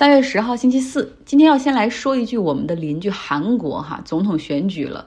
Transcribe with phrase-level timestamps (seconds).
[0.00, 5.06] 三月十号星期四，今天要先来说一句我们的邻居韩国哈总统选举了。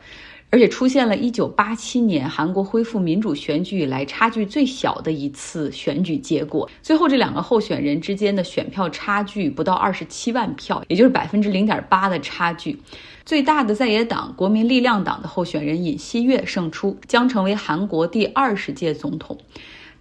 [0.51, 6.69] 而且出现了1987年韩国恢复民主选举以来差距最小的一次选举结果。
[6.83, 12.79] 最后这两个候选人之间的选票差距不到27万票，也就是百分之零点八的差距。
[13.25, 19.39] 最大的在野党国民力量党的候选人尹锡悦胜出，将成为韩国第二十届总统。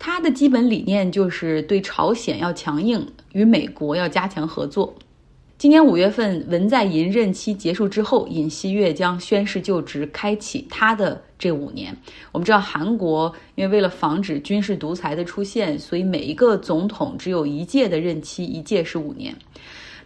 [0.05, 4.93] 他的基本理念就是对朝鲜要强硬，与美国要加强合作。
[5.57, 11.97] 今年五月份，文在寅任期结束之后，尹锡悦将宣誓就职，开启他的这五年。
[12.33, 19.33] 我们知道，韩国因为为了防止军事独裁的出现，所以每一个总统只有一届的任期，一届是五年。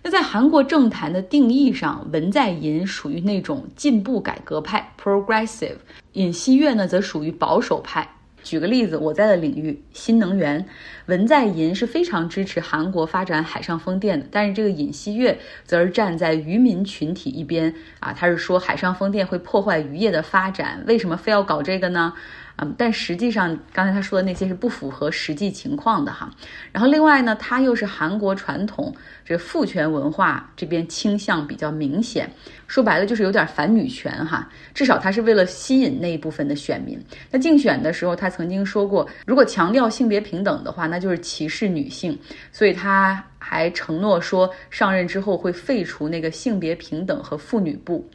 [0.03, 5.77] 那在韩国政坛的定义上，文在寅属于那种进步改革派 （progressive），
[6.13, 8.07] 尹锡悦呢则属于保守派。
[8.47, 10.65] 举个例子，我在的领域新能源，
[11.07, 22.13] 文在寅是非常支持韩国发展海上风电的，但是这个尹锡悦则是站在渔民群体一边啊，他是说海上风电会破坏渔业的发展，为什么非要搞这个呢？
[22.59, 26.31] 嗯，但实际上，刚才他说的那些是不符合实际情况的哈。
[26.73, 32.31] 然后另外呢，他又是韩国传统这父权文化这边倾向比较明显，
[32.67, 34.49] 说白了就是有点反女权哈。
[34.73, 36.99] 至少他是为了吸引那一部分的选民。
[37.31, 42.19] 那竞选的时候，他曾经说过，如果强调性别平等的话，那就是歧视女性。
[42.53, 48.09] 所以他还承诺说，上任之后会废除那个性别平等和妇女部。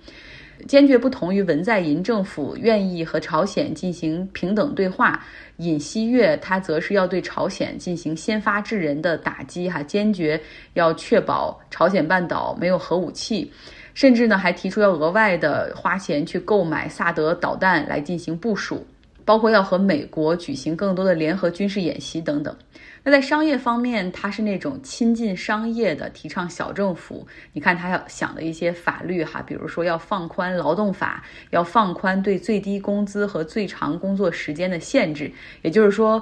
[0.67, 5.23] 坚决不同于文在寅政府愿意和朝鲜进行平等对话，
[5.57, 10.39] 尹锡悦他则是要对朝鲜进行先发制人的打击，哈，坚决
[10.73, 13.51] 要确保朝鲜半岛没有核武器，
[13.93, 18.85] 甚至呢还提出要额外的花钱去购买萨德导弹来进行部署，
[19.25, 22.55] 包括要和美国举行更多的联合军事演习等等。
[23.03, 27.27] 那在商业方面，他是那种亲近商业的，提倡小政府。
[27.51, 35.31] 你看他要想的一些法律哈，比如说要放宽劳动法，要放宽对最低工资和最长工作时间的限制，
[35.63, 36.21] 也就是说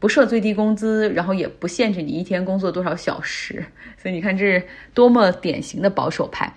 [0.00, 3.64] 不设最低工资，然后也不限制你一天工作多少小时。
[3.96, 6.52] 所以你看这是多么典型的保守派。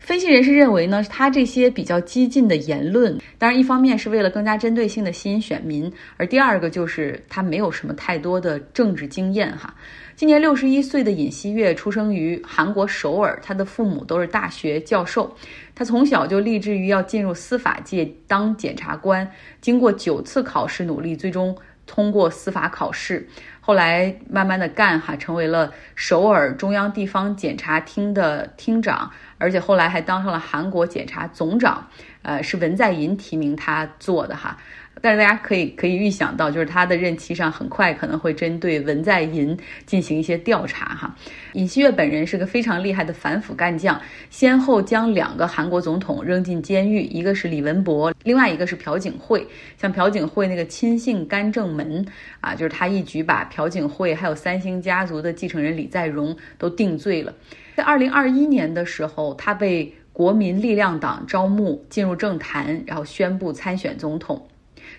[0.00, 9.72] 分析人士认为呢，他这些比较激进的言论，当然一方面是为了更加针对性的吸引选民，而第二个就是他没有什么太多的政治经验哈。
[10.16, 15.32] 今年六十一岁的尹锡悦出生于韩国首尔，他的父母都是大学教授，
[15.74, 19.30] 他从小就立志于要进入司法界当检察官，
[19.60, 21.56] 经过九次考试努力，最终
[21.90, 23.28] 通过司法考试。
[23.60, 31.88] 后来慢慢的干哈，成为了首尔中央地方检察厅的厅长，而且后来还当上了韩国检察总长，
[32.22, 34.56] 呃，是文在寅提名他做的哈。
[35.02, 39.56] 但是大家可以可以预想到，就是他的任期上很快可能会针对文在寅
[39.86, 41.16] 进行一些调查哈。
[41.54, 43.98] 尹锡悦本人是个非常厉害的反腐干将，
[44.28, 49.46] 先后将两个韩国总统扔进监狱，一个是李文博，另外一个是朴槿惠。
[49.78, 52.04] 像朴槿惠那个亲信干政门
[52.40, 57.34] 啊，就是他一举把朴槿惠还有三星家族的继承人李在镕都定罪了。
[57.74, 64.46] 在二零二一年的时候，他被国民力量党招募进入政坛，然后宣布参选总统。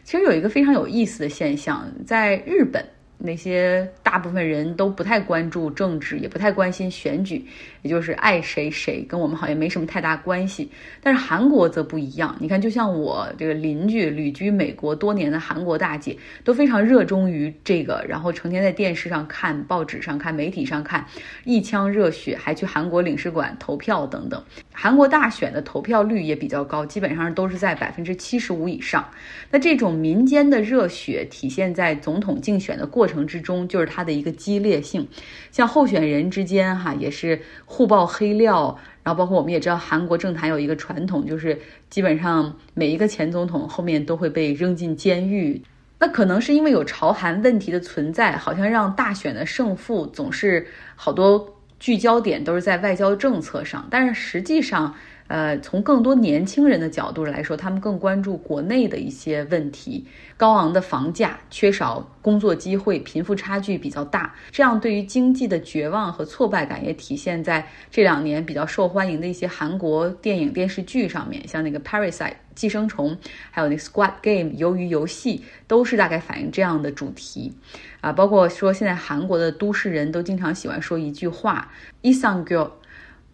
[0.04, 2.84] 其实有一个非常有意思的现象，在日本。
[3.24, 7.46] 那些大部分人都不太关注政治，也不太关心选举，
[7.84, 10.68] 也就是爱谁谁，跟我们好像没什么太大关系。
[11.04, 21.06] 但是韩国则不一样，你看，就像我这个邻居旅居美国多年的韩国大姐，都非常热衷于这个，然后成天在电视上看、报纸上看、媒体上看，
[21.44, 24.44] 一腔热血，还去韩国领事馆投票等等。
[24.74, 29.08] 韩国大选的投票率也比较高，基本上都是在百分之七十五以上。
[29.52, 33.11] 那这种民间的热血体现在总统竞选的过程。
[33.12, 35.08] 程之中，就是它的一个激烈性，
[35.52, 45.62] 像候选人之间哈，也是互爆黑料，然后包括我们也知道，韩国政坛有一个传统，就是基本上每一个前总统后面都会被扔进监狱。
[46.00, 54.96] 那可能是因为有朝韩问题的存在，好像让大选的胜负总是好多聚焦点都是在外交政策上，但是实际上。
[55.32, 60.06] 呃，从更多年轻人的角度来说，他们更关注国内的一些问题，
[60.36, 73.18] 高昂的房价、缺少工作机会、贫富差距比较大，这样对于经济的绝望和挫败感也体现在这两年比较受欢迎的一些韩国电影电视剧上面，像那个《Parasite》寄生虫，
[73.52, 77.54] 还有那《Squad Game》鱿鱼游戏，都是大概反映这样的主题，
[78.02, 82.72] 啊，包括说现在韩国的都市人都经常喜欢说一句话，이상 girl。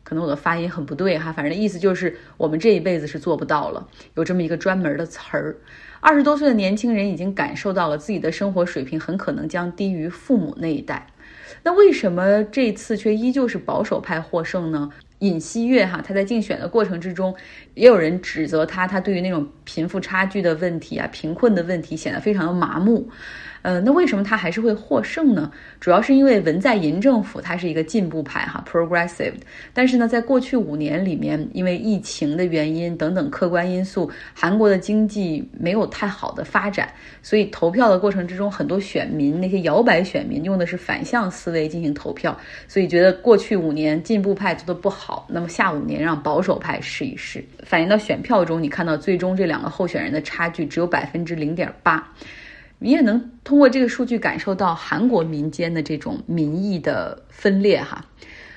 [0.07, 3.85] 可能我的发音很不对哈，反正意思就是我们这一辈子是做不到了。
[4.15, 5.53] 有这么一个专门的词儿，
[5.99, 11.05] 二十多岁的年轻人已经感受到了自己的生活水平很可能将低于父母那一代。
[11.61, 14.89] 那为什么这次却依旧是保守派获胜呢？
[15.19, 17.35] 尹锡悦哈，他在竞选的过程之中，
[17.73, 23.09] 也有人指责他，他对于那种贫富差距的问题啊、贫困的问题显得非常的麻木。
[23.67, 25.51] 呃，那为什么他还是会获胜呢？
[25.81, 29.33] 主要是因为文在寅政府它是一个进步派哈，progressive。
[29.73, 36.89] 但是呢，在过去五年里面，因为疫情的原因等等客观因素，韩国的经济没有太好的发展，
[37.21, 47.43] 所以投票的过程之中，很多选民那些摇摆选民用的是反向思维进行投票，所以觉得过去五年进步派做的不好，那么下五年让保守派试一试。
[47.63, 52.01] 反映到选票中，你看到最终这两个候选人的差距只有百分之零点八。
[52.79, 58.05] 你也能通过这个数据感受到韩国民间的这种民意的分裂哈。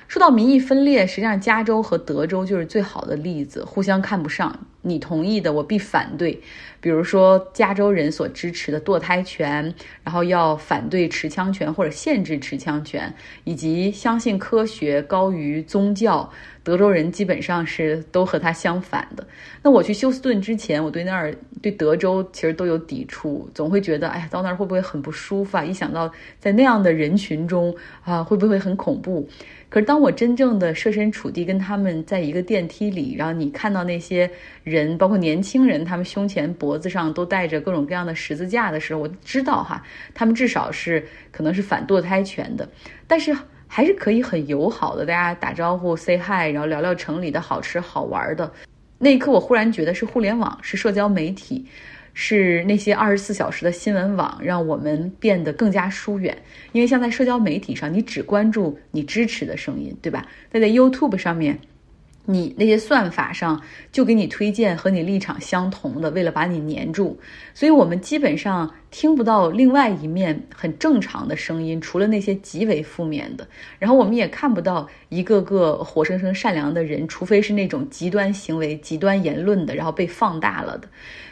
[0.07, 4.67] 说到民意分裂，实际上加州和德州就是最好的例子，互相看不上。
[4.81, 6.41] 你同意的，我必反对。
[6.79, 9.73] 比如说，加州人所支持的堕胎权，
[10.03, 13.13] 然后要反对持枪权或者限制持枪权，
[13.43, 16.27] 以及相信科学高于宗教，
[16.63, 19.27] 德州人基本上是都和他相反的。
[19.61, 25.63] 那我去休斯顿之前，我对那儿对德州其实都有抵触，总会觉得，哎呀，到那儿会不会很不舒服啊？
[25.63, 29.29] 一想到在那样的人群中啊，会不会很恐怖？
[29.69, 34.29] 可是当我真正的设身处地跟他们在一个电梯里，然后你看到那些，
[34.71, 39.83] 人包括年轻人，他们胸前、脖子上都带着各种各样的十字架的时候，我知道哈，
[40.13, 42.67] 他们至少是可能是反堕胎权的，
[43.05, 43.35] 但是
[43.67, 48.51] 还是可以很友好的，大家打招呼、say hi，然后聊聊城里的好吃好玩的。
[48.97, 51.65] 那一刻，我忽然觉得是互联网，是社交媒体。
[52.13, 56.37] 是那些二十四小时的新闻网让我们变得更加疏远，
[56.73, 60.27] 因为像在社交媒体上，你只关注你支持的声音，对吧？
[60.51, 61.57] 那在 YouTube 上面。
[62.25, 67.19] 你那些算法上就给你推荐和你立场相同的，为了把你黏住，
[67.53, 73.47] 所以我们基本上听不到另外一面很正常的声音，除了那些极为负面的。
[73.79, 80.87] 然后我们也看不到一个个活生生善良的人，除非是那种极端行为、极端言论的，然后被放大了的。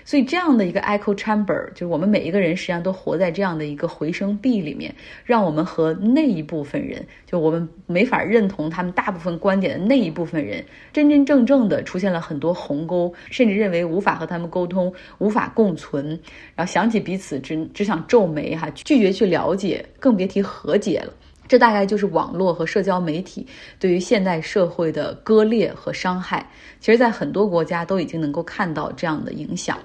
[0.05, 10.63] 所以这样的一个 echo chamber，就是我们每一个人实际上都活在这样的一个回声壁里面，让我们和那一部分人，就我们没法认同他们大部分观点的那一部分人。
[10.91, 16.07] 真真正正的出现了很多鸿沟，甚至认为无法和他们沟通，无法共存，
[16.55, 21.11] 然后想起彼此只只想皱眉哈，拒绝去了解，更别提和解了。
[21.47, 23.47] 这大概就是网络和社交媒体
[23.79, 26.47] 对于现代社会的割裂和伤害。
[26.79, 29.79] 其实，在很多国家都已经能够看到这样的影响。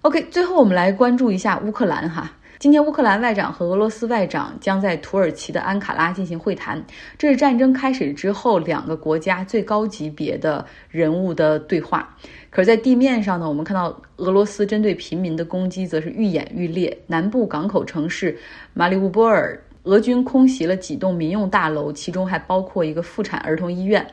[0.00, 2.32] OK，最后我们来关注一下乌克兰哈。
[2.58, 6.84] 今天，乌克兰外长和俄罗斯外长将在土耳其的安卡拉进行会谈，
[7.18, 12.16] 这是战争开始之后两个国家最高级别的人物的对话。
[12.54, 16.94] 可是，在地面上呢，我们看到俄罗斯针对平民的攻击则是愈演愈烈。
[17.06, 18.36] 南部港口城市
[18.74, 24.06] 马里乌波尔，俄军空袭了几栋民用大楼，其中还包括一个妇产儿童医院。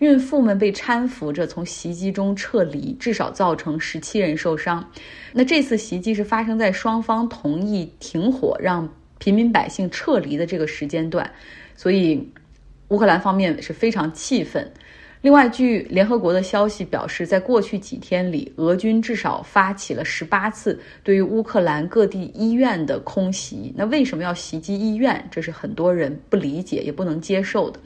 [0.00, 4.84] 孕妇们被搀扶着从袭击中撤离，至少造成十七人受伤。
[5.32, 11.30] 那这次袭击是发生在双方同意停火、让平民百姓撤离的这个时间段，
[11.76, 12.28] 所以
[12.88, 14.68] 乌克兰方面是非常气愤。
[15.24, 23.72] 另外，据联合国的消息表示，在过去几天里，俄军至少发起了十八次对于乌克兰各地医院的空袭。
[23.74, 25.26] 那为什么要袭击医院？
[25.30, 27.80] 这是很多人不理解也不能接受的。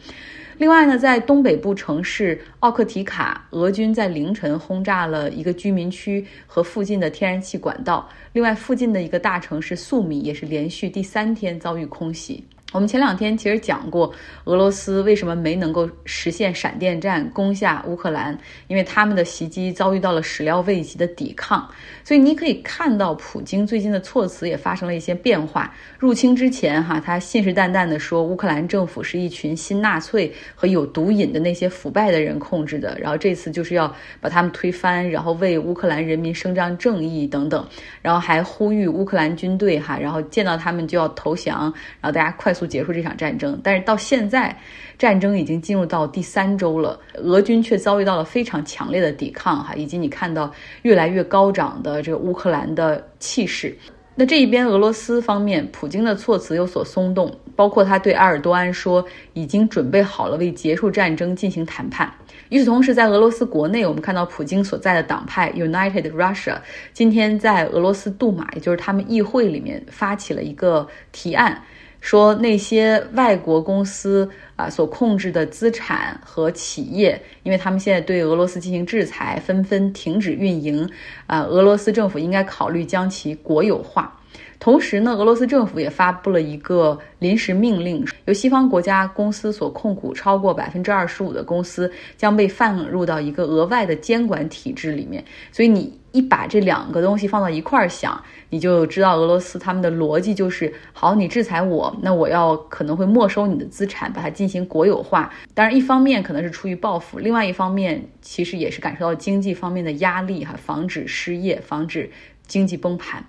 [0.57, 8.09] 另外呢，在东北部城市奥克提卡，俄军在凌晨轰炸了一个居民区和附近的天然气管道。
[8.33, 12.43] 另外，附近的一个大城市苏米也是连续第三天遭遇空袭。
[12.71, 14.13] 我们前两天其实讲过，
[14.45, 21.67] 俄罗斯为什么没能够实现闪电战攻下乌克兰，因为他们的袭击遭遇到了始料未及的抵抗。
[22.05, 25.75] 所以你可以看到，普京最近的措辞也发生了一些变化。
[25.99, 37.67] 入侵之前，哈，他信誓旦旦地说乌克兰政府是一群新纳粹和有毒瘾的那些腐败的人控制的，然后这次就是要把他们推翻，然后为乌克兰人民伸张正义等等，
[38.03, 41.61] 然后还呼吁乌克兰军队哈，然后见到他们就要投降，
[42.03, 42.69] 然后大家快速。
[42.69, 44.55] 结束这场战争，但是到现在，
[44.99, 53.75] 战争已经进入到第三周了，俄军却遭遇到了非常强烈的抵抗，哈，以及你看到越来越高涨的这个乌克兰的气势。
[54.15, 62.13] 那这一边，俄罗斯方面，普京的措辞有所松动，包括他对埃尔多安说，已经准备好了为结束战争进行谈判。
[62.51, 66.57] 与此同时，在俄罗斯国内，我们看到普京所在的党派 United Russia
[66.93, 71.63] 今天在俄罗斯杜马，也就是他们议会里面发起了一个提案。
[72.01, 80.89] 说那些外国公司啊所控制的资产和企业，因为他们现在对俄罗斯进行制裁，纷纷停止运营，
[81.27, 84.18] 啊，俄罗斯政府应该考虑将其国有化。
[84.61, 95.25] 同时呢，俄罗斯政府也发布了一个临时命令，由西方国家公司所控股超过百分之二十五的公司将被放入到一个额外的监管体制里面。
[95.53, 105.33] 所以你一把这两个东西放到一块儿想，你就知道俄罗斯他们的逻辑就是：好，你制裁我，那我要可能会没收你的资产，把它进行国有化。
[105.55, 112.11] 当然，一方面可能是出于报复，另外一方面其实也是感受到经济方面的压力哈，防止失业，防止
[112.49, 113.25] 经济崩盘。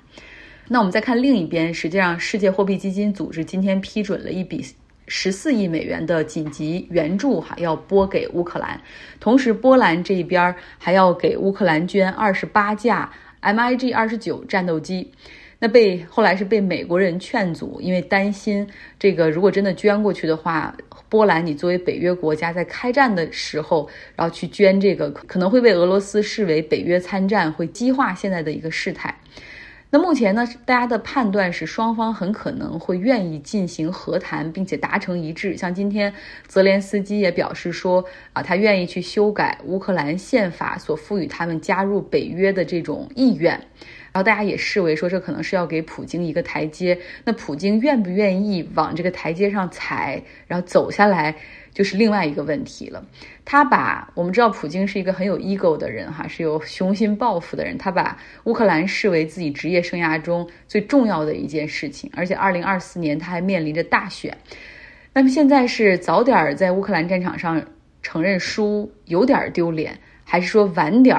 [0.72, 4.64] 那我们再看另一边，实际上世界货币基金组织今天批准了一笔
[5.08, 8.80] 十四亿美元的紧急援助，哈，要拨给乌克兰。
[9.20, 13.12] 同时，波兰这边还要给乌克兰捐二十八架
[13.42, 15.12] MiG 二十九战斗机。
[15.58, 18.66] 那被后来是被美国人劝阻，因为担心
[19.00, 20.74] 这个如果真的捐过去的话，
[21.10, 29.14] 波兰你作为北约国家在开战的时候，然后去捐这个，可能会被俄罗斯视为北约参战，会激化现在的一个事态。
[29.92, 35.58] 那目前呢，大家的判断是双方很可能会愿意进行和谈，并且达成一致。
[35.58, 36.14] 像今天
[36.48, 43.60] 泽连斯基也表示说，啊，他愿意去修改乌克兰宪法所赋予他们加入北约的这种意愿。
[44.12, 46.98] 然后大家也视为说，这可能是要给普京一个台阶。
[47.24, 51.36] 那普京愿不愿意往这个台阶上踩，然后走下来？
[51.72, 53.06] 就是另外一个问题了。
[53.46, 57.78] 他把我们知道，普京是一个很有 ego 的人，哈，是有雄心抱负的人。
[57.78, 64.36] 他把乌克兰视为自己职业生涯中最重要的一件事情，而且二零二四年他还面临着大选。
[65.14, 67.64] 那么现在是早点在乌克兰战场上
[68.02, 71.16] 承认输有点丢脸，还是说晚点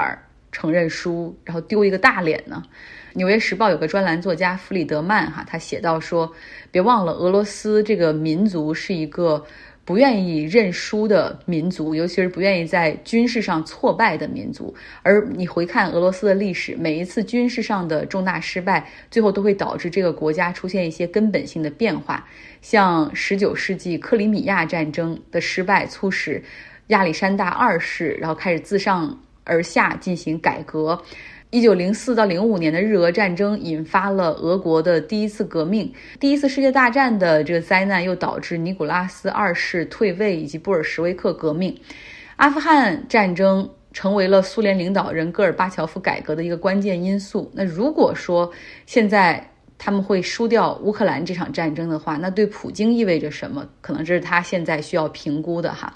[0.51, 2.63] 承认输然后丢一个大脸呢？
[3.13, 6.31] 《纽约时报》有个专栏作家弗里德曼，哈，他写到说
[6.71, 9.45] ：“别忘了，俄罗斯这个民族是一个。”
[9.83, 14.73] 不愿意认输的民族，尤其是不愿意在军事上挫败的民族。
[15.01, 22.25] 而你回看俄罗斯的历史，每一次军事上的重大失败，最后都会导致这个国家出现一些根本性的变化。
[22.61, 26.41] 像十九世纪克里米亚战争的失败，促使
[26.87, 31.01] 亚历山大二世然后开始自上而下进行改革。
[31.49, 41.77] 一九零四到零五年的日俄战争引发了俄国的第一次革命，第一次世界大战的这个灾难又导致尼古拉斯二世退位以及布尔什维克革命，
[42.37, 47.51] 阿富汗战争成为了苏联领导人戈尔巴乔夫改革的一个关键因素。
[47.53, 48.49] 那如果说
[48.85, 49.45] 现在
[49.77, 53.67] 他们会输掉乌克兰这场战争的话，那对普京意味着什么？
[53.81, 55.93] 可能这是他现在需要评估的哈。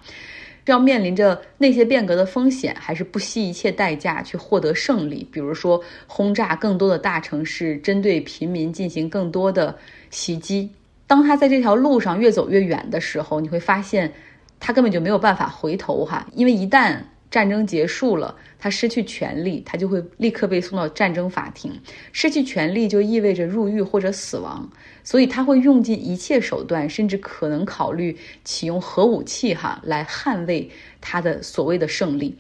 [0.66, 5.28] 是要面临着那些变革的风险，还是不惜一切代价去获得胜利？
[5.32, 9.78] 比如说轰炸更多的大城市，针对平民进行更多的
[10.10, 10.70] 袭击。
[11.08, 14.12] 当他在这条路上越走越远的时候，你会发现
[14.60, 16.98] 他根本就没有办法回头哈，因为一旦。
[17.32, 21.78] 战争结束了，他失去权利，他就会立刻被送到战争法庭。
[22.14, 24.70] 失去权利就意味着入狱或者死亡，
[25.04, 28.16] 所以他会用尽一切手段，甚至可能考虑
[28.46, 30.70] 启用核武器哈来捍卫
[31.02, 32.34] 他的所谓的胜利。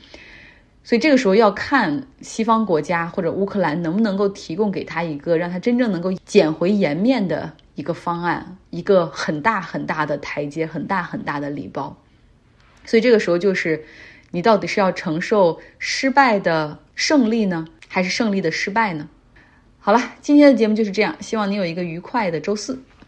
[0.84, 11.98] 所以这个时候要看西方国家或者乌克兰能不能够提供给他一个让他真正能够捡回颜面的一个方案，一个很大很大的台阶，很大很大的礼包。
[12.86, 13.84] 所以这个时候就是。
[14.32, 19.10] 你到底是要承受失败的胜利呢，还是胜利的失败呢？
[19.80, 22.82] 好了，今天的节目就是这样，希望你有一个愉快的周四。